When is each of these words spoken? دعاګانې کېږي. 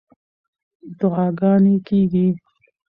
دعاګانې 0.99 1.75
کېږي. 1.87 2.27